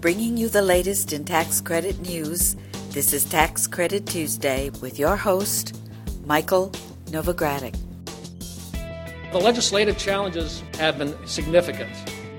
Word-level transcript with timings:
Bringing 0.00 0.36
you 0.36 0.48
the 0.48 0.62
latest 0.62 1.12
in 1.12 1.24
tax 1.24 1.60
credit 1.60 1.98
news, 2.02 2.54
this 2.90 3.12
is 3.12 3.24
Tax 3.24 3.66
Credit 3.66 4.06
Tuesday 4.06 4.70
with 4.80 4.96
your 4.96 5.16
host, 5.16 5.76
Michael 6.24 6.70
Novogradac. 7.06 7.76
The 9.32 9.40
legislative 9.40 9.98
challenges 9.98 10.62
have 10.74 10.98
been 10.98 11.16
significant. 11.26 11.90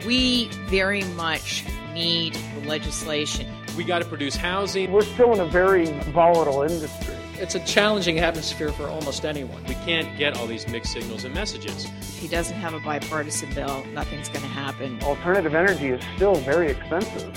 We 0.06 0.46
very 0.70 1.04
much 1.16 1.66
need 1.94 2.34
the 2.56 2.66
legislation. 2.66 3.54
We 3.76 3.84
got 3.84 4.00
to 4.00 4.06
produce 4.06 4.38
housing. 4.38 4.94
We're 4.94 5.02
still 5.02 5.34
in 5.34 5.42
a 5.42 5.46
very 5.46 5.88
volatile 6.14 6.62
industry. 6.62 7.14
It's 7.34 7.56
a 7.56 7.66
challenging 7.66 8.20
atmosphere 8.20 8.72
for 8.72 8.88
almost 8.88 9.26
anyone. 9.26 9.62
We 9.66 9.76
can't 9.76 10.18
get 10.18 10.38
all 10.38 10.48
these 10.48 10.66
mixed 10.70 10.94
signals 10.94 11.26
and 11.26 11.34
messages. 11.36 11.88
If 12.20 12.24
he 12.24 12.36
doesn't 12.36 12.58
have 12.58 12.74
a 12.74 12.82
bipartisan 12.82 13.54
bill, 13.54 13.86
nothing's 13.94 14.28
going 14.28 14.42
to 14.42 14.48
happen. 14.48 15.02
Alternative 15.04 15.56
energy 15.56 15.88
is 15.88 16.04
still 16.18 16.36
very 16.36 16.70
expensive. 16.70 17.34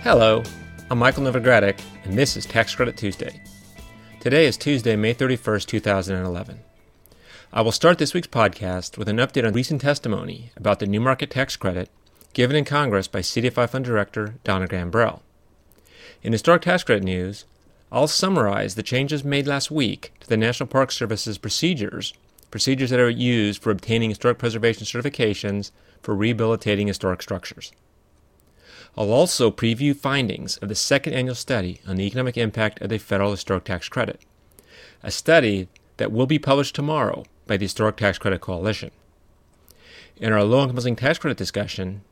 Hello, 0.00 0.42
I'm 0.90 0.96
Michael 0.96 1.24
Novogradac, 1.24 1.78
and 2.04 2.16
this 2.16 2.38
is 2.38 2.46
Tax 2.46 2.74
Credit 2.74 2.96
Tuesday. 2.96 3.42
Today 4.20 4.46
is 4.46 4.56
Tuesday, 4.56 4.96
May 4.96 5.12
31st, 5.12 5.66
2011. 5.66 6.60
I 7.52 7.60
will 7.60 7.70
start 7.70 7.98
this 7.98 8.14
week's 8.14 8.28
podcast 8.28 8.96
with 8.96 9.10
an 9.10 9.18
update 9.18 9.46
on 9.46 9.52
recent 9.52 9.82
testimony 9.82 10.50
about 10.56 10.78
the 10.78 10.86
New 10.86 11.02
Market 11.02 11.28
Tax 11.28 11.54
Credit 11.54 11.90
given 12.32 12.56
in 12.56 12.64
Congress 12.64 13.08
by 13.08 13.18
CDFI 13.20 13.68
Fund 13.68 13.84
Director 13.84 14.36
Donna 14.42 14.66
Gambrell. 14.66 15.20
In 16.22 16.32
historic 16.32 16.62
tax 16.62 16.82
credit 16.82 17.04
news, 17.04 17.44
I'll 17.92 18.08
summarize 18.08 18.74
the 18.74 18.82
changes 18.82 19.22
made 19.22 19.46
last 19.46 19.70
week 19.70 20.14
to 20.20 20.26
the 20.26 20.38
National 20.38 20.66
Park 20.66 20.90
Service's 20.90 21.36
procedures, 21.36 22.14
procedures 22.56 22.88
that 22.88 22.98
are 22.98 23.10
used 23.10 23.60
for 23.60 23.70
obtaining 23.70 24.08
historic 24.08 24.38
preservation 24.38 24.86
certifications 24.86 25.72
for 26.00 26.14
rehabilitating 26.14 26.86
historic 26.86 27.20
structures. 27.20 27.70
I'll 28.96 29.12
also 29.12 29.50
preview 29.50 29.94
findings 29.94 30.56
of 30.56 30.70
the 30.70 30.74
second 30.74 31.12
annual 31.12 31.34
study 31.34 31.82
on 31.86 31.96
the 31.96 32.06
economic 32.06 32.38
impact 32.38 32.80
of 32.80 32.88
the 32.88 32.96
federal 32.96 33.32
historic 33.32 33.64
tax 33.64 33.90
credit, 33.90 34.22
a 35.02 35.10
study 35.10 35.68
that 35.98 36.10
will 36.10 36.24
be 36.24 36.38
published 36.38 36.74
tomorrow 36.74 37.26
by 37.46 37.58
the 37.58 37.66
Historic 37.66 37.98
Tax 37.98 38.16
Credit 38.16 38.40
Coalition. 38.40 38.90
In 40.16 40.32
our 40.32 40.42
low 40.42 40.62
income 40.62 40.76
housing 40.76 40.96
tax 40.96 41.18
credit 41.18 41.36
discussion, 41.36 42.04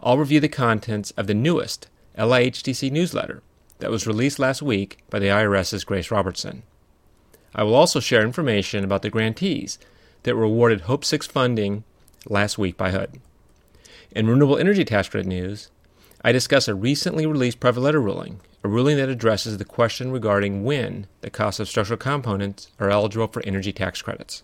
I'll 0.00 0.16
review 0.16 0.40
the 0.40 0.48
contents 0.48 1.10
of 1.10 1.26
the 1.26 1.34
newest 1.34 1.88
LIHTC 2.16 2.90
newsletter 2.90 3.42
that 3.80 3.90
was 3.90 4.06
released 4.06 4.38
last 4.38 4.62
week 4.62 4.96
by 5.10 5.18
the 5.18 5.28
IRS's 5.28 5.84
Grace 5.84 6.10
Robertson. 6.10 6.62
I 7.54 7.62
will 7.62 7.74
also 7.74 8.00
share 8.00 8.22
information 8.22 8.84
about 8.84 9.02
the 9.02 9.10
grantees 9.10 9.78
that 10.24 10.36
were 10.36 10.42
awarded 10.42 10.82
Hope 10.82 11.04
6 11.04 11.26
funding 11.26 11.84
last 12.26 12.58
week 12.58 12.76
by 12.76 12.90
HUD. 12.90 13.20
In 14.10 14.26
renewable 14.26 14.58
energy 14.58 14.84
tax 14.84 15.08
credit 15.08 15.28
news, 15.28 15.70
I 16.22 16.32
discuss 16.32 16.66
a 16.66 16.74
recently 16.74 17.26
released 17.26 17.60
private 17.60 17.80
letter 17.80 18.00
ruling, 18.00 18.40
a 18.64 18.68
ruling 18.68 18.96
that 18.96 19.08
addresses 19.08 19.58
the 19.58 19.64
question 19.64 20.10
regarding 20.10 20.64
when 20.64 21.06
the 21.20 21.30
cost 21.30 21.60
of 21.60 21.68
structural 21.68 21.98
components 21.98 22.70
are 22.80 22.90
eligible 22.90 23.28
for 23.28 23.42
energy 23.44 23.72
tax 23.72 24.02
credits. 24.02 24.42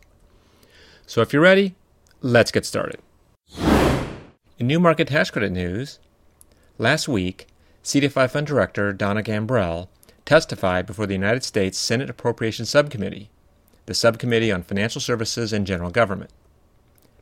So 1.07 1.21
if 1.21 1.33
you're 1.33 1.43
ready, 1.43 1.75
let's 2.21 2.53
get 2.53 2.67
started. 2.67 3.01
In 4.59 4.67
new 4.67 4.79
market 4.79 5.09
tax 5.09 5.31
credit 5.31 5.51
news, 5.53 5.99
last 6.79 7.09
week, 7.09 7.47
CDFI 7.83 8.31
Fund 8.31 8.47
Director 8.47 8.93
Donna 8.93 9.23
Gambrell 9.23 9.89
testified 10.31 10.87
before 10.87 11.09
the 11.09 11.13
United 11.13 11.43
States 11.43 11.77
Senate 11.77 12.09
Appropriations 12.09 12.71
Subcommittee, 12.71 13.31
the 13.87 13.95
Subcommittee 13.95 14.53
on 14.53 14.63
Financial 14.63 15.01
Services 15.01 15.53
and 15.53 15.67
General 15.67 15.91
Government. 15.91 16.31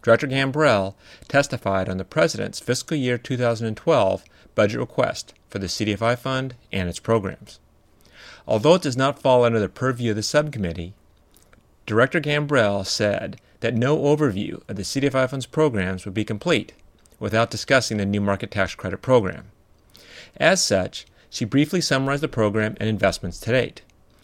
Director 0.02 0.26
Gambrell 0.26 0.94
testified 1.26 1.88
on 1.88 1.96
the 1.96 2.04
President's 2.04 2.60
fiscal 2.60 2.98
year 2.98 3.16
2012 3.16 4.24
budget 4.54 4.78
request 4.78 5.32
for 5.48 5.58
the 5.58 5.68
CDFI 5.68 6.18
Fund 6.18 6.54
and 6.70 6.86
its 6.86 6.98
programs. 6.98 7.60
Although 8.46 8.74
it 8.74 8.82
does 8.82 8.94
not 8.98 9.22
fall 9.22 9.42
under 9.42 9.58
the 9.58 9.70
purview 9.70 10.10
of 10.10 10.16
the 10.16 10.22
subcommittee, 10.22 10.92
Director 11.86 12.20
Gambrell 12.20 12.84
said 12.84 13.40
that 13.60 13.72
no 13.72 13.96
overview 13.96 14.60
of 14.68 14.76
the 14.76 14.82
CDFI 14.82 15.30
Fund's 15.30 15.46
programs 15.46 16.04
would 16.04 16.12
be 16.12 16.26
complete 16.26 16.74
without 17.18 17.50
discussing 17.50 17.96
the 17.96 18.04
New 18.04 18.20
Market 18.20 18.50
Tax 18.50 18.74
Credit 18.74 19.00
Program. 19.00 19.46
As 20.36 20.62
such, 20.62 21.06
she 21.30 21.44
briefly 21.44 21.80
summarized 21.80 22.22
the 22.22 22.28
program 22.28 22.76
and 22.80 22.88
investments 22.88 23.38
to 23.40 23.52
date, 23.52 23.82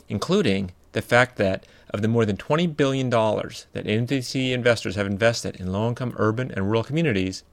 including 0.08 0.72
the 0.92 1.02
fact 1.02 1.36
that 1.36 1.66
of 1.90 2.02
the 2.02 2.08
more 2.08 2.24
than 2.24 2.36
$20 2.36 2.76
billion 2.76 3.10
that 3.10 3.66
NMTC 3.74 4.52
investors 4.52 4.96
have 4.96 5.06
invested 5.06 5.56
in 5.56 5.72
low 5.72 5.88
income 5.88 6.14
urban 6.16 6.50
and 6.50 6.66
rural 6.66 6.82
communities, 6.82 7.44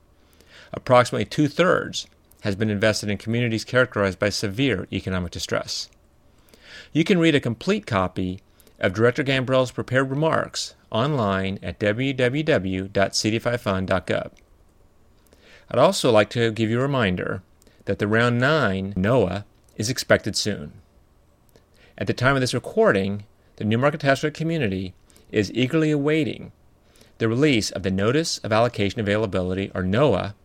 approximately 0.73 1.25
two 1.25 1.47
thirds 1.47 2.07
has 2.41 2.56
been 2.56 2.69
invested 2.69 3.09
in 3.09 3.17
communities 3.17 3.63
characterized 3.63 4.17
by 4.17 4.29
severe 4.29 4.88
economic 4.91 5.31
distress. 5.31 5.89
You 6.91 7.03
can 7.03 7.19
read 7.19 7.35
a 7.35 7.39
complete 7.39 7.85
copy 7.85 8.41
of 8.79 8.94
Director 8.94 9.23
Gambrell's 9.23 9.72
prepared 9.72 10.09
remarks 10.09 10.73
online 10.89 11.59
at 11.62 11.79
www.cdfifund.gov. 11.79 14.31
I'd 15.69 15.79
also 15.79 16.12
like 16.12 16.29
to 16.31 16.51
give 16.51 16.69
you 16.69 16.79
a 16.79 16.81
reminder 16.81 17.44
that 17.91 18.00
the 18.00 18.07
Round 18.07 18.40
9 18.40 18.94
NOAA 18.94 19.44
is 19.75 19.90
expected 19.90 20.38
soon. 20.38 20.72
At 21.97 22.07
the 22.07 22.13
time 22.13 22.35
of 22.35 22.40
this 22.40 22.53
recording, 22.53 23.25
the 23.57 23.66
New 23.66 23.78
Market 23.78 24.00
Tax 24.00 24.24
community 24.34 24.94
is 25.29 25.52
eagerly 25.52 25.91
awaiting 25.91 26.53
the 27.18 27.28
release 27.28 27.69
of 27.69 27.84
the 27.84 27.91
Notice 27.91 28.38
of 28.38 28.53
Allocation 28.53 29.01
Availability, 29.01 29.72
or 29.75 29.84
NOAA, 29.84 30.35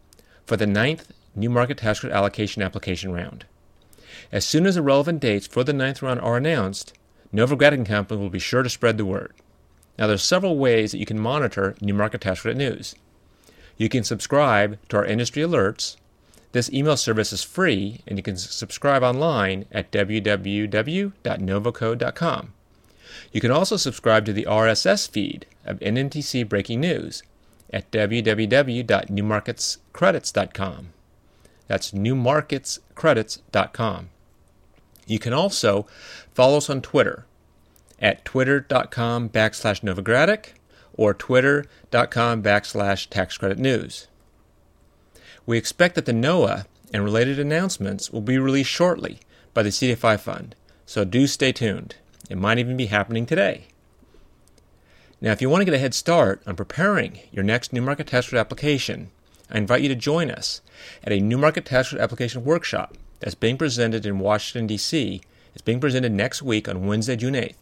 for 0.44 0.56
the 0.56 0.66
ninth 0.66 1.12
New 1.36 1.48
Market 1.48 1.78
Tax 1.78 2.04
Allocation 2.04 2.62
Application 2.62 3.12
Round. 3.12 3.44
As 4.32 4.44
soon 4.44 4.66
as 4.66 4.74
the 4.74 4.82
relevant 4.82 5.20
dates 5.20 5.46
for 5.46 5.62
the 5.62 5.72
ninth 5.72 6.02
round 6.02 6.20
are 6.22 6.36
announced, 6.36 6.94
Novogradac 7.32 7.86
Company 7.86 8.20
will 8.20 8.28
be 8.28 8.40
sure 8.40 8.64
to 8.64 8.68
spread 8.68 8.98
the 8.98 9.04
word. 9.04 9.32
Now, 9.96 10.08
there 10.08 10.14
are 10.14 10.18
several 10.18 10.58
ways 10.58 10.90
that 10.90 10.98
you 10.98 11.06
can 11.06 11.20
monitor 11.20 11.76
New 11.80 11.94
Market 11.94 12.22
Tax 12.22 12.44
news. 12.44 12.96
You 13.76 13.88
can 13.88 14.02
subscribe 14.02 14.80
to 14.88 14.96
our 14.96 15.04
industry 15.04 15.44
alerts. 15.44 15.96
This 16.52 16.72
email 16.72 16.96
service 16.96 17.32
is 17.32 17.42
free, 17.42 18.02
and 18.06 18.16
you 18.18 18.22
can 18.22 18.36
subscribe 18.36 19.02
online 19.02 19.64
at 19.72 19.90
www.novoco.com. 19.90 22.52
You 23.32 23.40
can 23.40 23.50
also 23.50 23.76
subscribe 23.76 24.24
to 24.26 24.32
the 24.32 24.44
RSS 24.44 25.10
feed 25.10 25.46
of 25.64 25.80
NMTC 25.80 26.48
Breaking 26.48 26.80
News 26.80 27.24
at 27.72 27.90
www.newmarketscredits.com. 27.90 30.88
That's 31.68 31.90
newmarketscredits.com. 31.90 34.08
You 35.06 35.18
can 35.18 35.32
also 35.32 35.86
follow 36.34 36.58
us 36.58 36.70
on 36.70 36.82
Twitter 36.82 37.26
at 38.00 38.24
twitter.com 38.24 39.30
backslash 39.30 39.80
Novogradac 39.82 40.50
or 40.94 41.12
twitter.com 41.14 42.42
backslash 42.42 43.08
tax 43.08 43.38
credit 43.38 43.58
news. 43.58 44.08
We 45.46 45.56
expect 45.56 45.94
that 45.94 46.06
the 46.06 46.12
NOAA 46.12 46.66
and 46.92 47.04
related 47.04 47.38
announcements 47.38 48.10
will 48.10 48.20
be 48.20 48.38
released 48.38 48.70
shortly 48.70 49.20
by 49.54 49.62
the 49.62 49.70
CDFI 49.70 50.18
Fund, 50.18 50.56
so 50.84 51.04
do 51.04 51.26
stay 51.26 51.52
tuned. 51.52 51.94
It 52.28 52.36
might 52.36 52.58
even 52.58 52.76
be 52.76 52.86
happening 52.86 53.26
today. 53.26 53.68
Now, 55.20 55.32
if 55.32 55.40
you 55.40 55.48
want 55.48 55.62
to 55.62 55.64
get 55.64 55.74
a 55.74 55.78
head 55.78 55.94
start 55.94 56.42
on 56.46 56.56
preparing 56.56 57.20
your 57.32 57.44
next 57.44 57.72
New 57.72 57.80
Market 57.80 58.08
Tax 58.08 58.28
Credit 58.28 58.40
application, 58.40 59.10
I 59.50 59.58
invite 59.58 59.82
you 59.82 59.88
to 59.88 59.94
join 59.94 60.30
us 60.30 60.60
at 61.04 61.12
a 61.12 61.20
New 61.20 61.38
Market 61.38 61.64
Tax 61.64 61.88
Credit 61.88 62.02
application 62.02 62.44
workshop 62.44 62.96
that's 63.20 63.34
being 63.34 63.56
presented 63.56 64.04
in 64.04 64.18
Washington, 64.18 64.66
D.C. 64.66 65.22
It's 65.54 65.62
being 65.62 65.80
presented 65.80 66.12
next 66.12 66.42
week 66.42 66.68
on 66.68 66.86
Wednesday, 66.86 67.16
June 67.16 67.34
8th. 67.34 67.54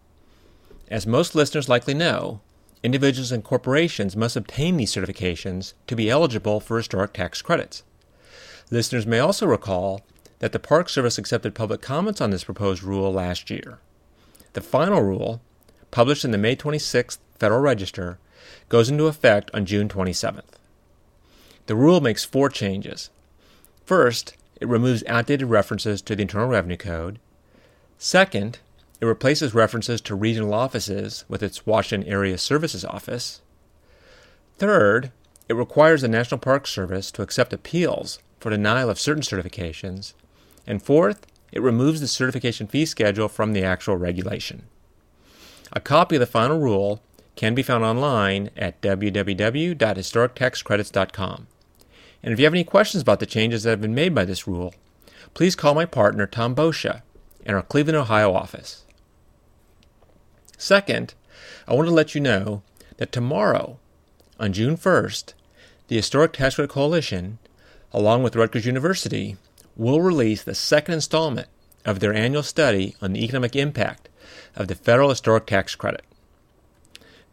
As 0.89 1.07
most 1.07 1.33
listeners 1.33 1.69
likely 1.69 1.93
know, 1.93 2.41
individuals 2.83 3.31
and 3.31 3.43
corporations 3.43 4.15
must 4.15 4.35
obtain 4.35 4.77
these 4.77 4.93
certifications 4.93 5.73
to 5.87 5.95
be 5.95 6.09
eligible 6.09 6.59
for 6.59 6.77
historic 6.77 7.13
tax 7.13 7.41
credits. 7.41 7.83
Listeners 8.71 9.05
may 9.05 9.19
also 9.19 9.45
recall 9.45 10.01
that 10.39 10.51
the 10.51 10.59
Park 10.59 10.89
Service 10.89 11.17
accepted 11.17 11.55
public 11.55 11.81
comments 11.81 12.19
on 12.19 12.31
this 12.31 12.43
proposed 12.43 12.83
rule 12.83 13.11
last 13.13 13.49
year. 13.49 13.79
The 14.53 14.61
final 14.61 15.01
rule, 15.01 15.41
published 15.91 16.25
in 16.25 16.31
the 16.31 16.37
May 16.37 16.55
26th 16.55 17.19
Federal 17.37 17.61
Register, 17.61 18.17
goes 18.69 18.89
into 18.89 19.07
effect 19.07 19.51
on 19.53 19.65
June 19.65 19.87
27th. 19.87 20.43
The 21.67 21.75
rule 21.75 22.01
makes 22.01 22.25
four 22.25 22.49
changes. 22.49 23.09
First, 23.85 24.35
it 24.59 24.67
removes 24.67 25.03
outdated 25.07 25.49
references 25.49 26.01
to 26.03 26.15
the 26.15 26.21
Internal 26.23 26.47
Revenue 26.47 26.77
Code. 26.77 27.19
Second, 27.97 28.59
it 28.99 29.05
replaces 29.05 29.53
references 29.53 30.01
to 30.01 30.15
regional 30.15 30.53
offices 30.53 31.25
with 31.27 31.43
its 31.43 31.65
Washington 31.65 32.09
Area 32.09 32.37
Services 32.37 32.85
Office. 32.85 33.41
Third, 34.57 35.11
it 35.47 35.53
requires 35.53 36.01
the 36.01 36.07
National 36.07 36.39
Park 36.39 36.65
Service 36.65 37.11
to 37.11 37.21
accept 37.21 37.53
appeals 37.53 38.19
for 38.45 38.51
denial 38.51 38.91
of 38.91 38.99
certain 38.99 39.23
certifications. 39.23 40.13
And 40.67 40.83
fourth, 40.83 41.25
it 41.51 41.63
removes 41.63 41.99
the 41.99 42.07
certification 42.07 42.67
fee 42.67 42.85
schedule 42.85 43.27
from 43.27 43.53
the 43.53 43.63
actual 43.63 43.97
regulation. 43.97 44.67
A 45.73 45.79
copy 45.79 46.17
of 46.17 46.19
the 46.19 46.27
final 46.27 46.59
rule 46.59 47.01
can 47.35 47.55
be 47.55 47.63
found 47.63 47.83
online 47.83 48.51
at 48.55 48.79
www.historictaxcredits.com. 48.83 51.47
And 52.21 52.33
if 52.33 52.37
you 52.37 52.45
have 52.45 52.53
any 52.53 52.63
questions 52.63 53.01
about 53.01 53.19
the 53.19 53.25
changes 53.25 53.63
that 53.63 53.71
have 53.71 53.81
been 53.81 53.95
made 53.95 54.13
by 54.13 54.25
this 54.25 54.47
rule, 54.47 54.75
please 55.33 55.55
call 55.55 55.73
my 55.73 55.85
partner 55.85 56.27
Tom 56.27 56.53
Boccia 56.53 57.01
in 57.43 57.55
our 57.55 57.63
Cleveland, 57.63 57.97
Ohio 57.97 58.31
office. 58.31 58.85
Second, 60.55 61.15
I 61.67 61.73
want 61.73 61.87
to 61.87 61.93
let 61.95 62.13
you 62.13 62.21
know 62.21 62.61
that 62.97 63.11
tomorrow, 63.11 63.79
on 64.39 64.53
June 64.53 64.77
1st, 64.77 65.33
the 65.87 65.95
Historic 65.95 66.33
Tax 66.33 66.53
Credit 66.53 66.69
Coalition, 66.69 67.39
along 67.95 68.21
with 68.21 68.35
Rutgers 68.35 68.65
University, 68.65 69.37
will 69.77 70.01
release 70.01 70.43
the 70.43 70.53
second 70.53 70.95
installment 70.95 71.47
of 71.85 72.01
their 72.01 72.13
annual 72.13 72.43
study 72.43 72.93
on 73.01 73.13
the 73.13 73.23
economic 73.23 73.55
impact 73.55 74.09
of 74.53 74.67
the 74.67 74.75
federal 74.75 75.09
historic 75.09 75.45
tax 75.45 75.75
credit. 75.75 76.03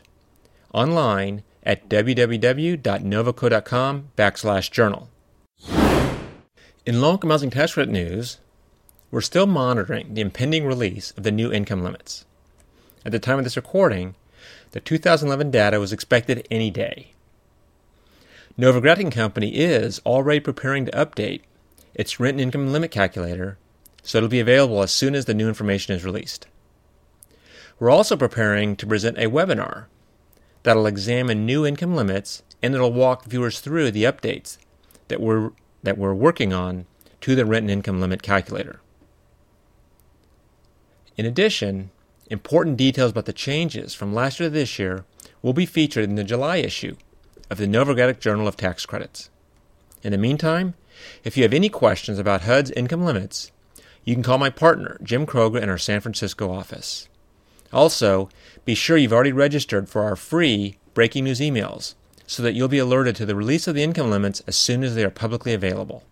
online 0.73 1.43
at 1.63 1.89
www.novoco.com 1.89 4.07
backslash 4.17 4.71
journal. 4.71 5.09
In 6.85 7.01
low-income 7.01 7.29
housing 7.29 7.49
tax 7.49 7.73
credit 7.75 7.91
news, 7.91 8.39
we're 9.11 9.21
still 9.21 9.45
monitoring 9.45 10.13
the 10.13 10.21
impending 10.21 10.65
release 10.65 11.11
of 11.11 11.23
the 11.23 11.31
new 11.31 11.51
income 11.51 11.83
limits. 11.83 12.25
At 13.05 13.11
the 13.11 13.19
time 13.19 13.37
of 13.37 13.43
this 13.43 13.55
recording, 13.55 14.15
the 14.71 14.79
2011 14.79 15.51
data 15.51 15.79
was 15.79 15.93
expected 15.93 16.47
any 16.49 16.71
day. 16.71 17.13
Novogradac 18.57 19.11
Company 19.11 19.55
is 19.55 20.01
already 20.05 20.39
preparing 20.39 20.85
to 20.85 20.91
update 20.91 21.41
its 21.93 22.19
written 22.19 22.39
income 22.39 22.71
limit 22.71 22.91
calculator 22.91 23.57
so 24.03 24.17
it'll 24.17 24.29
be 24.29 24.39
available 24.39 24.81
as 24.81 24.91
soon 24.91 25.15
as 25.15 25.25
the 25.25 25.33
new 25.33 25.47
information 25.47 25.95
is 25.95 26.05
released. 26.05 26.47
We're 27.81 27.89
also 27.89 28.15
preparing 28.15 28.75
to 28.75 28.85
present 28.85 29.17
a 29.17 29.25
webinar 29.25 29.85
that'll 30.61 30.85
examine 30.85 31.47
new 31.47 31.65
income 31.65 31.95
limits 31.95 32.43
and 32.61 32.75
it'll 32.75 32.93
walk 32.93 33.25
viewers 33.25 33.59
through 33.59 33.89
the 33.89 34.03
updates 34.03 34.59
that 35.07 35.19
we're, 35.19 35.49
that 35.81 35.97
we're 35.97 36.13
working 36.13 36.53
on 36.53 36.85
to 37.21 37.33
the 37.33 37.43
written 37.43 37.71
income 37.71 37.99
limit 37.99 38.21
calculator. 38.21 38.81
In 41.17 41.25
addition, 41.25 41.89
important 42.29 42.77
details 42.77 43.09
about 43.09 43.25
the 43.25 43.33
changes 43.33 43.95
from 43.95 44.13
last 44.13 44.39
year 44.39 44.49
to 44.49 44.53
this 44.53 44.77
year 44.77 45.03
will 45.41 45.53
be 45.53 45.65
featured 45.65 46.03
in 46.03 46.13
the 46.13 46.23
July 46.23 46.57
issue 46.57 46.95
of 47.49 47.57
the 47.57 47.65
Novogradac 47.65 48.19
Journal 48.19 48.47
of 48.47 48.57
Tax 48.57 48.85
Credits. 48.85 49.31
In 50.03 50.11
the 50.11 50.19
meantime, 50.19 50.75
if 51.23 51.35
you 51.35 51.41
have 51.41 51.51
any 51.51 51.67
questions 51.67 52.19
about 52.19 52.41
HUD's 52.41 52.69
income 52.69 53.03
limits, 53.03 53.51
you 54.05 54.13
can 54.13 54.21
call 54.21 54.37
my 54.37 54.51
partner, 54.51 54.99
Jim 55.01 55.25
Kroger, 55.25 55.59
in 55.59 55.67
our 55.67 55.79
San 55.79 55.99
Francisco 55.99 56.51
office. 56.51 57.07
Also, 57.73 58.29
be 58.65 58.75
sure 58.75 58.97
you've 58.97 59.13
already 59.13 59.31
registered 59.31 59.89
for 59.89 60.03
our 60.03 60.15
free 60.15 60.77
breaking 60.93 61.23
news 61.23 61.39
emails 61.39 61.95
so 62.27 62.43
that 62.43 62.53
you'll 62.53 62.67
be 62.67 62.77
alerted 62.77 63.15
to 63.15 63.25
the 63.25 63.35
release 63.35 63.67
of 63.67 63.75
the 63.75 63.83
income 63.83 64.09
limits 64.09 64.41
as 64.47 64.55
soon 64.55 64.83
as 64.83 64.95
they 64.95 65.03
are 65.03 65.09
publicly 65.09 65.53
available. 65.53 66.03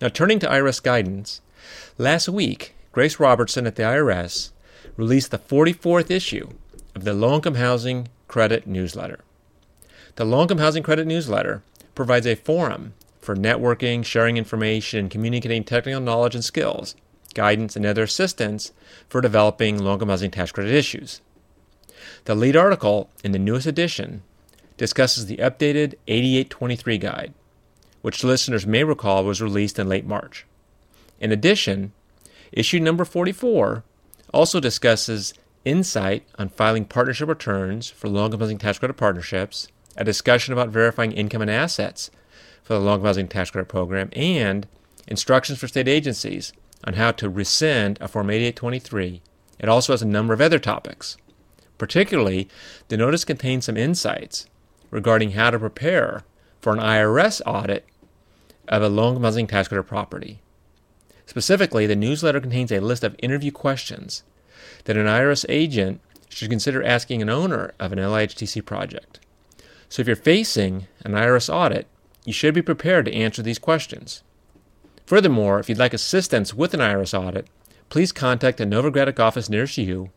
Now, 0.00 0.08
turning 0.08 0.38
to 0.40 0.48
IRS 0.48 0.82
guidance, 0.82 1.40
last 1.98 2.28
week, 2.28 2.74
Grace 2.92 3.20
Robertson 3.20 3.66
at 3.66 3.76
the 3.76 3.82
IRS 3.82 4.50
released 4.96 5.30
the 5.30 5.38
44th 5.38 6.10
issue 6.10 6.50
of 6.94 7.04
the 7.04 7.14
Low 7.14 7.34
Income 7.34 7.56
Housing 7.56 8.08
Credit 8.28 8.66
Newsletter. 8.66 9.20
The 10.16 10.24
Low 10.24 10.42
Income 10.42 10.58
Housing 10.58 10.82
Credit 10.82 11.06
Newsletter 11.06 11.62
provides 11.94 12.26
a 12.26 12.34
forum 12.34 12.94
for 13.20 13.34
networking, 13.34 14.04
sharing 14.04 14.36
information, 14.36 15.00
and 15.00 15.10
communicating 15.10 15.64
technical 15.64 16.00
knowledge 16.00 16.34
and 16.34 16.44
skills 16.44 16.94
guidance, 17.34 17.76
and 17.76 17.84
other 17.84 18.04
assistance 18.04 18.72
for 19.08 19.20
developing 19.20 19.84
housing 19.84 20.30
tax 20.30 20.52
credit 20.52 20.72
issues. 20.72 21.20
The 22.24 22.34
lead 22.34 22.56
article 22.56 23.10
in 23.22 23.32
the 23.32 23.38
newest 23.38 23.66
edition 23.66 24.22
discusses 24.76 25.26
the 25.26 25.36
updated 25.38 25.94
8823 26.08 26.98
guide, 26.98 27.34
which 28.02 28.24
listeners 28.24 28.66
may 28.66 28.84
recall 28.84 29.24
was 29.24 29.42
released 29.42 29.78
in 29.78 29.88
late 29.88 30.06
March. 30.06 30.46
In 31.20 31.32
addition, 31.32 31.92
issue 32.52 32.80
number 32.80 33.04
44 33.04 33.84
also 34.32 34.60
discusses 34.60 35.34
insight 35.64 36.26
on 36.38 36.48
filing 36.48 36.84
partnership 36.84 37.28
returns 37.28 37.88
for 37.88 38.08
low 38.08 38.26
income 38.26 38.40
housing 38.40 38.58
tax 38.58 38.78
credit 38.78 38.96
partnerships, 38.96 39.68
a 39.96 40.04
discussion 40.04 40.52
about 40.52 40.68
verifying 40.68 41.12
income 41.12 41.42
and 41.42 41.50
assets 41.50 42.10
for 42.62 42.74
the 42.74 42.80
low 42.80 42.94
income 42.94 43.06
housing 43.06 43.28
tax 43.28 43.50
credit 43.50 43.68
program, 43.68 44.08
and 44.12 44.66
instructions 45.06 45.58
for 45.58 45.68
state 45.68 45.88
agencies 45.88 46.52
on 46.84 46.94
how 46.94 47.10
to 47.12 47.28
rescind 47.28 47.98
a 48.00 48.08
Form 48.08 48.30
8823. 48.30 49.22
It 49.58 49.68
also 49.68 49.92
has 49.92 50.02
a 50.02 50.06
number 50.06 50.34
of 50.34 50.40
other 50.40 50.58
topics. 50.58 51.16
Particularly, 51.78 52.48
the 52.88 52.96
notice 52.96 53.24
contains 53.24 53.64
some 53.64 53.76
insights 53.76 54.46
regarding 54.90 55.32
how 55.32 55.50
to 55.50 55.58
prepare 55.58 56.24
for 56.60 56.72
an 56.72 56.78
IRS 56.78 57.40
audit 57.46 57.84
of 58.68 58.82
a 58.82 58.88
loan 58.88 59.20
housing 59.22 59.46
tax 59.46 59.68
credit 59.68 59.84
property. 59.84 60.40
Specifically, 61.26 61.86
the 61.86 61.96
newsletter 61.96 62.40
contains 62.40 62.70
a 62.70 62.80
list 62.80 63.02
of 63.02 63.16
interview 63.18 63.50
questions 63.50 64.22
that 64.84 64.96
an 64.96 65.06
IRS 65.06 65.44
agent 65.48 66.00
should 66.28 66.50
consider 66.50 66.82
asking 66.82 67.22
an 67.22 67.30
owner 67.30 67.72
of 67.78 67.92
an 67.92 67.98
LIHTC 67.98 68.64
project. 68.64 69.20
So 69.88 70.00
if 70.00 70.06
you're 70.06 70.16
facing 70.16 70.86
an 71.04 71.12
IRS 71.12 71.52
audit, 71.52 71.86
you 72.24 72.32
should 72.32 72.54
be 72.54 72.62
prepared 72.62 73.04
to 73.06 73.14
answer 73.14 73.42
these 73.42 73.58
questions. 73.58 74.22
Furthermore, 75.06 75.60
if 75.60 75.68
you'd 75.68 75.78
like 75.78 75.94
assistance 75.94 76.54
with 76.54 76.74
an 76.74 76.80
IRS 76.80 77.16
audit, 77.18 77.46
please 77.90 78.12
contact 78.12 78.58
the 78.58 78.64
Novogradac 78.64 79.20
office 79.20 79.48
nearest 79.48 79.78
you 79.78 80.10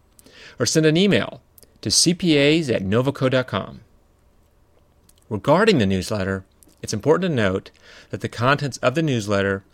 or 0.59 0.65
send 0.65 0.85
an 0.85 0.97
email 0.97 1.41
to 1.81 1.89
cpas 1.89 2.73
at 2.73 2.83
novoco.com. 2.83 3.81
Regarding 5.29 5.77
the 5.77 5.85
newsletter, 5.85 6.45
it's 6.81 6.93
important 6.93 7.29
to 7.29 7.35
note 7.35 7.69
that 8.11 8.21
the 8.21 8.29
contents 8.29 8.77
of 8.77 8.95
the 8.95 9.01
newsletter 9.01 9.65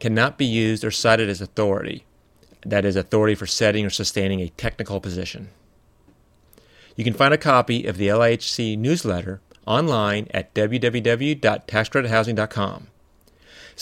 cannot 0.00 0.38
be 0.38 0.46
used 0.46 0.84
or 0.84 0.90
cited 0.90 1.28
as 1.28 1.42
authority, 1.42 2.04
that 2.64 2.84
is, 2.84 2.96
authority 2.96 3.34
for 3.34 3.46
setting 3.46 3.84
or 3.84 3.90
sustaining 3.90 4.40
a 4.40 4.48
technical 4.50 5.00
position. 5.00 5.48
You 6.96 7.04
can 7.04 7.14
find 7.14 7.34
a 7.34 7.38
copy 7.38 7.86
of 7.86 7.98
the 7.98 8.08
LIHC 8.08 8.76
newsletter 8.78 9.40
online 9.66 10.28
at 10.32 10.54
www.taxcredithousing.com. 10.54 12.86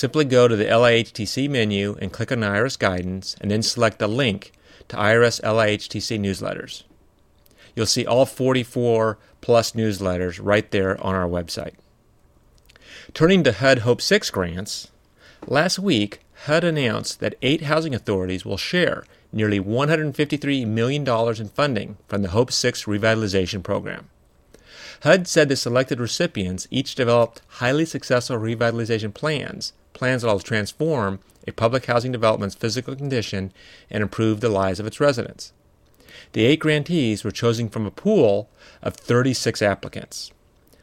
Simply 0.01 0.25
go 0.25 0.49
to 0.49 0.57
the 0.57 0.65
LIHTC 0.65 1.51
menu 1.51 1.95
and 2.01 2.11
click 2.11 2.33
on 2.33 2.39
IRS 2.39 2.79
Guidance, 2.79 3.37
and 3.39 3.51
then 3.51 3.61
select 3.63 3.99
the 3.99 4.09
link 4.09 4.51
to 4.89 4.97
IRS 4.97 5.43
LIHTC 5.43 6.19
newsletters. 6.19 6.85
You'll 7.77 7.85
see 7.85 8.07
all 8.07 8.25
44 8.25 9.19
plus 9.43 9.73
newsletters 9.73 10.41
right 10.43 10.71
there 10.71 10.99
on 11.05 11.15
our 11.15 11.29
website. 11.29 11.75
Turning 13.13 13.45
to 13.45 13.53
HUD 13.53 13.81
Hope 13.81 14.01
6 14.01 14.31
grants, 14.31 14.91
last 15.47 15.79
week 15.79 16.21
HUD 16.47 16.65
announced 16.65 17.21
that 17.21 17.37
eight 17.43 17.65
housing 17.65 17.95
authorities 17.95 18.47
will 18.47 18.57
share 18.57 19.05
nearly 19.35 19.61
$153 19.61 20.67
million 20.67 21.07
in 21.07 21.49
funding 21.51 21.99
from 22.09 22.23
the 22.23 22.31
Hope 22.31 22.51
6 22.51 22.85
revitalization 22.85 23.63
program. 23.63 24.09
HUD 25.03 25.29
said 25.29 25.51
the 25.51 25.57
selected 25.57 26.01
recipients 26.01 26.67
each 26.71 26.95
developed 26.95 27.43
highly 27.49 27.85
successful 27.85 28.39
revitalization 28.39 29.13
plans, 29.13 29.75
plans 30.01 30.23
that 30.23 30.29
will 30.29 30.41
transform 30.41 31.21
a 31.47 31.53
public 31.53 31.85
housing 31.85 32.11
development's 32.11 32.55
physical 32.55 32.97
condition 32.97 33.53
and 33.91 34.03
improve 34.03 34.41
the 34.41 34.49
lives 34.49 34.81
of 34.81 34.87
its 34.87 34.99
residents. 34.99 35.53
The 36.33 36.47
eight 36.47 36.59
grantees 36.59 37.23
were 37.23 37.31
chosen 37.31 37.69
from 37.69 37.85
a 37.85 37.91
pool 37.91 38.49
of 38.81 38.95
36 38.95 39.61
applicants. 39.61 40.33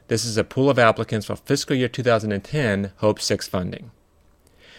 This 0.07 0.23
is 0.23 0.37
a 0.37 0.43
pool 0.43 0.69
of 0.69 0.77
applicants 0.77 1.25
for 1.25 1.35
fiscal 1.35 1.75
year 1.75 1.87
2010 1.87 2.91
Hope 2.97 3.19
6 3.19 3.47
funding. 3.47 3.89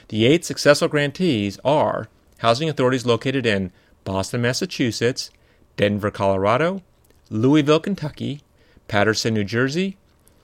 The 0.07 0.25
eight 0.25 0.45
successful 0.45 0.87
grantees 0.87 1.59
are 1.65 2.09
housing 2.39 2.69
authorities 2.69 3.05
located 3.05 3.45
in 3.45 3.73
Boston, 4.05 4.41
Massachusetts, 4.41 5.31
Denver, 5.77 6.13
Colorado, 6.13 6.83
Louisville, 7.29 7.81
Kentucky, 7.81 8.43
Paterson, 8.87 9.35
New 9.35 9.43
Jersey, 9.43 9.97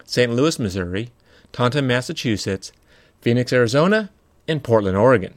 St. 0.04 0.32
Louis, 0.32 0.58
Missouri, 0.58 1.10
Taunton, 1.52 1.86
Massachusetts, 1.86 2.72
Phoenix, 3.24 3.54
Arizona, 3.54 4.10
and 4.46 4.62
Portland, 4.62 4.98
Oregon. 4.98 5.32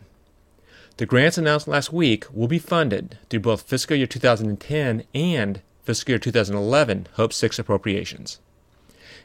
The 0.97 1.05
grants 1.05 1.37
announced 1.37 1.69
last 1.69 1.93
week 1.93 2.25
will 2.33 2.49
be 2.49 2.59
funded 2.59 3.17
through 3.29 3.39
both 3.39 3.61
fiscal 3.61 3.95
year 3.95 4.05
2010 4.05 5.05
and 5.15 5.61
fiscal 5.83 6.11
year 6.11 6.19
2011 6.19 7.07
Hope 7.13 7.31
6 7.31 7.57
appropriations. 7.57 8.41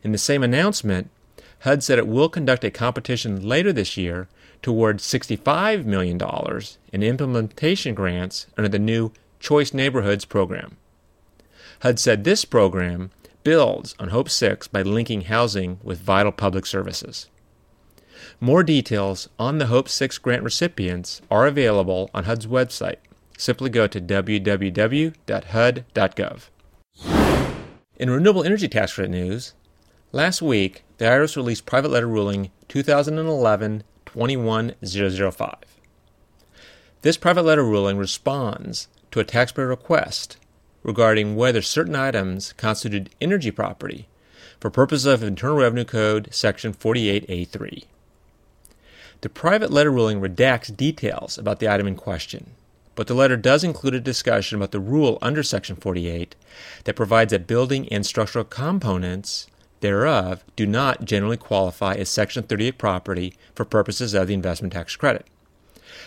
In 0.04 0.12
the 0.12 0.18
same 0.18 0.44
announcement, 0.44 1.10
HUD 1.62 1.82
said 1.82 1.98
it 1.98 2.06
will 2.06 2.28
conduct 2.28 2.62
a 2.62 2.70
competition 2.70 3.44
later 3.44 3.72
this 3.72 3.96
year 3.96 4.28
to 4.62 4.70
award 4.70 4.98
$65 4.98 5.84
million 5.84 6.20
in 6.92 7.02
implementation 7.02 7.96
grants 7.96 8.46
under 8.56 8.68
the 8.68 8.78
new 8.78 9.10
Choice 9.40 9.74
Neighborhoods 9.74 10.24
program. 10.24 10.76
HUD 11.80 11.98
said 11.98 12.22
this 12.22 12.44
program 12.44 13.10
builds 13.42 13.96
on 13.98 14.10
Hope 14.10 14.28
6 14.28 14.68
by 14.68 14.82
linking 14.82 15.22
housing 15.22 15.80
with 15.82 15.98
vital 15.98 16.30
public 16.30 16.64
services. 16.64 17.26
More 18.40 18.62
details 18.62 19.28
on 19.38 19.58
the 19.58 19.66
Hope 19.66 19.88
6 19.88 20.18
grant 20.18 20.42
recipients 20.42 21.20
are 21.30 21.46
available 21.46 22.10
on 22.14 22.24
HUD's 22.24 22.46
website. 22.46 22.96
Simply 23.38 23.70
go 23.70 23.86
to 23.86 24.00
www.hud.gov. 24.00 25.12
In 27.96 28.10
renewable 28.10 28.42
energy 28.42 28.68
tax 28.68 28.94
credit 28.94 29.10
news, 29.10 29.54
last 30.10 30.42
week 30.42 30.82
the 30.98 31.04
IRS 31.04 31.36
released 31.36 31.66
private 31.66 31.90
letter 31.90 32.08
ruling 32.08 32.50
2011 32.68 33.84
21005. 34.06 35.54
This 37.02 37.16
private 37.16 37.42
letter 37.42 37.64
ruling 37.64 37.96
responds 37.96 38.88
to 39.10 39.20
a 39.20 39.24
taxpayer 39.24 39.66
request 39.66 40.36
regarding 40.82 41.36
whether 41.36 41.62
certain 41.62 41.94
items 41.94 42.52
constituted 42.54 43.10
energy 43.20 43.50
property 43.50 44.08
for 44.60 44.70
purposes 44.70 45.06
of 45.06 45.22
Internal 45.22 45.56
Revenue 45.56 45.84
Code 45.84 46.28
Section 46.30 46.72
48A3. 46.74 47.84
The 49.22 49.28
private 49.28 49.70
letter 49.70 49.92
ruling 49.92 50.20
redacts 50.20 50.76
details 50.76 51.38
about 51.38 51.60
the 51.60 51.68
item 51.68 51.86
in 51.86 51.94
question, 51.94 52.54
but 52.96 53.06
the 53.06 53.14
letter 53.14 53.36
does 53.36 53.62
include 53.62 53.94
a 53.94 54.00
discussion 54.00 54.56
about 54.56 54.72
the 54.72 54.80
rule 54.80 55.16
under 55.22 55.44
Section 55.44 55.76
48 55.76 56.34
that 56.82 56.96
provides 56.96 57.30
that 57.30 57.46
building 57.46 57.88
and 57.90 58.04
structural 58.04 58.44
components 58.44 59.46
thereof 59.78 60.42
do 60.56 60.66
not 60.66 61.04
generally 61.04 61.36
qualify 61.36 61.94
as 61.94 62.08
Section 62.08 62.42
38 62.42 62.78
property 62.78 63.34
for 63.54 63.64
purposes 63.64 64.12
of 64.12 64.26
the 64.26 64.34
investment 64.34 64.72
tax 64.72 64.96
credit. 64.96 65.28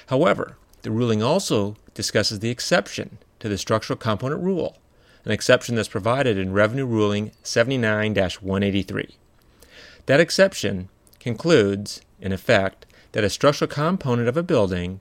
However, 0.07 0.57
the 0.81 0.91
ruling 0.91 1.23
also 1.23 1.77
discusses 1.93 2.39
the 2.39 2.49
exception 2.49 3.17
to 3.39 3.47
the 3.47 3.57
structural 3.57 3.95
component 3.95 4.43
rule, 4.43 4.77
an 5.23 5.31
exception 5.31 5.75
that's 5.75 5.87
provided 5.87 6.37
in 6.37 6.51
Revenue 6.51 6.85
Ruling 6.85 7.31
79 7.43 8.13
183. 8.13 9.15
That 10.05 10.19
exception 10.19 10.89
concludes, 11.17 12.01
in 12.19 12.33
effect, 12.33 12.85
that 13.15 13.23
a 13.23 13.29
structural 13.29 13.69
component 13.69 14.27
of 14.27 14.35
a 14.35 14.43
building, 14.43 14.99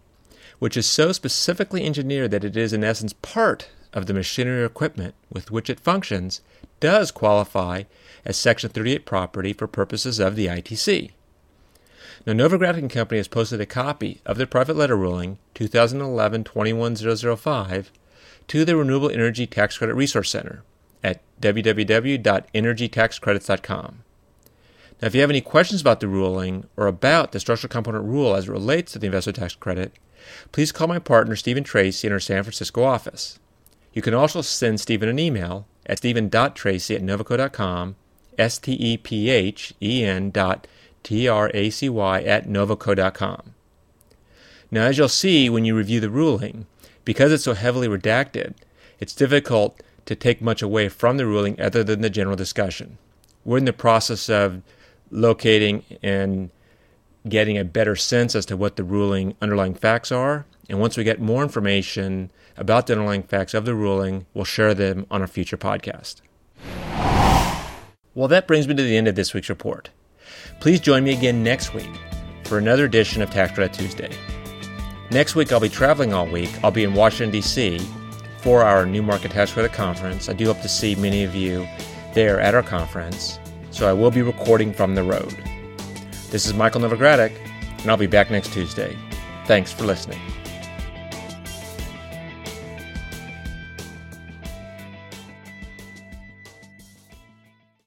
which 0.61 0.77
is 0.77 0.87
so 0.87 1.11
specifically 1.11 1.85
engineered 1.85 2.31
that 2.31 2.45
it 2.45 2.57
is 2.57 2.73
in 2.73 2.85
essence 2.85 3.13
part 3.13 3.71
of 3.93 4.07
the 4.07 4.15
machinery 4.15 4.63
or 4.63 4.67
equipment 4.67 5.17
with 5.33 5.51
which 5.51 5.69
it 5.69 5.81
functions, 5.81 6.41
does 6.79 7.11
qualify 7.11 7.83
as 8.25 8.37
Section 8.37 8.71
38 8.71 9.05
property 9.05 9.53
for 9.53 9.67
purposes 9.67 10.21
of 10.21 10.37
the 10.37 10.47
ITC. 10.47 11.11
Now, 12.25 12.35
Novogradac 12.35 12.89
Company 12.89 13.19
has 13.19 13.27
posted 13.27 13.61
a 13.61 13.67
copy 13.67 14.21
of 14.25 14.39
their 14.39 14.47
private 14.47 14.77
letter 14.77 14.97
ruling 14.97 15.39
2011 15.55 16.45
21005 16.45 17.91
to 18.47 18.65
the 18.65 18.77
Renewable 18.77 19.11
Energy 19.11 19.49
Tax 19.49 19.79
Credit 19.79 19.95
Resource 19.95 20.31
Center 20.31 20.63
at 21.03 21.21
www.energytaxcredits.com. 21.41 24.05
Now, 25.05 25.09
if 25.09 25.15
you 25.15 25.21
have 25.21 25.29
any 25.29 25.43
questions 25.43 25.83
about 25.83 26.01
the 26.01 26.09
ruling 26.09 26.67
or 26.79 26.87
about 26.87 27.33
the 27.33 27.39
structural 27.39 27.69
component 27.69 28.07
rule 28.07 28.35
as 28.35 28.49
it 28.49 28.53
relates 28.53 28.93
to 28.93 28.99
the 28.99 29.05
investor 29.05 29.33
tax 29.33 29.55
credit, 29.55 29.93
please 30.51 30.73
call 30.73 30.89
my 30.89 30.99
partner 30.99 31.37
Stephen 31.37 31.63
Tracy 31.63 32.07
in 32.07 32.13
our 32.15 32.19
San 32.19 32.43
Francisco 32.43 32.85
office. 32.85 33.39
You 33.93 34.01
can 34.01 34.15
also 34.15 34.41
send 34.41 34.81
Stephen 34.81 35.11
an 35.11 35.19
email 35.19 35.67
at 35.85 35.99
stephen.tracy 35.99 36.97
at 36.97 37.03
novoco.com, 37.03 37.97
S 38.39 38.57
T 38.57 38.73
E 38.73 38.97
P 38.97 39.29
H 39.29 39.75
E 39.83 40.07
N 40.07 40.31
dot 40.31 40.67
T 41.03 41.29
R 41.29 41.51
A 41.53 41.69
C 41.69 41.91
Y 41.91 42.23
at 42.23 42.49
novoco.com. 42.49 43.53
Now, 44.71 44.87
as 44.87 44.97
you'll 44.97 45.11
see 45.11 45.51
when 45.51 45.67
you 45.67 45.77
review 45.77 46.01
the 46.01 46.09
ruling, 46.09 46.65
because 47.05 47.31
it's 47.31 47.45
so 47.45 47.53
heavily 47.53 47.89
redacted, 47.89 48.55
it's 48.99 49.15
difficult 49.15 49.83
to 50.07 50.15
take 50.17 50.41
much 50.41 50.63
away 50.63 50.89
from 50.89 51.19
the 51.19 51.27
ruling 51.27 51.61
other 51.61 51.85
than 51.85 52.01
the 52.01 52.09
general 52.09 52.37
discussion. 52.37 52.97
We're 53.45 53.59
in 53.59 53.67
the 53.67 53.75
process 53.75 54.31
of 54.31 54.63
locating 55.15 55.85
and 56.03 56.51
getting 57.29 57.57
a 57.57 57.65
better 57.65 57.97
sense 57.97 58.35
as 58.35 58.45
to 58.47 58.57
what 58.57 58.77
the 58.77 58.85
ruling 58.85 59.35
underlying 59.41 59.75
facts 59.75 60.13
are. 60.13 60.45
And 60.69 60.81
once 60.81 60.97
we 60.97 61.05
get 61.05 61.21
more 61.21 61.43
information 61.43 62.31
about 62.57 62.87
the 62.87 62.95
underlying 62.95 63.23
facts 63.23 63.55
of 63.55 63.65
the 63.65 63.75
ruling, 63.75 64.27
we'll 64.35 64.45
share 64.45 64.75
them 64.75 65.07
on 65.11 65.23
a 65.23 65.27
future 65.27 65.57
podcast. 65.57 66.21
Well, 68.15 68.29
that 68.29 68.47
brings 68.47 68.69
me 68.69 68.75
to 68.75 68.83
the 68.83 68.97
end 68.97 69.09
of 69.09 69.15
this 69.15 69.35
week's 69.35 69.49
report. 69.49 69.91
Please 70.61 70.81
join 70.81 71.05
me 71.05 71.13
again 71.13 71.43
next 71.43 71.75
week 71.75 71.91
for 72.45 72.59
another 72.59 72.85
edition 72.85 73.23
of 73.23 73.31
Tax 73.31 73.53
Credit 73.55 73.73
Tuesday. 73.73 74.17
Next 75.11 75.35
week, 75.35 75.53
I'll 75.53 75.61
be 75.61 75.69
traveling 75.69 76.13
all 76.13 76.27
week. 76.27 76.51
I'll 76.63 76.71
be 76.71 76.85
in 76.85 76.95
Washington, 76.95 77.31
D.C. 77.31 77.79
for 78.39 78.63
our 78.63 78.87
New 78.87 79.03
Market 79.03 79.33
Tax 79.33 79.53
Credit 79.53 79.73
Conference. 79.73 80.29
I 80.29 80.33
do 80.33 80.47
hope 80.47 80.61
to 80.63 80.69
see 80.69 80.95
many 80.95 81.25
of 81.25 81.35
you 81.35 81.67
there 82.15 82.41
at 82.41 82.55
our 82.55 82.63
conference, 82.63 83.39
so 83.75 83.89
I 83.89 83.93
will 83.93 84.13
be 84.13 84.23
recording 84.23 84.73
from 84.73 84.95
the 84.95 85.03
road. 85.03 85.35
This 86.31 86.47
is 86.47 86.55
Michael 86.55 86.81
Novogradac, 86.81 87.33
and 87.81 87.91
I'll 87.91 87.97
be 87.97 88.07
back 88.07 88.31
next 88.31 88.53
Tuesday. 88.53 88.97
Thanks 89.47 89.73
for 89.73 89.83
listening. 89.83 90.21